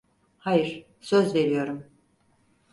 Hayır, 0.37 0.85
söz 1.01 1.35
veriyorum. 1.35 1.85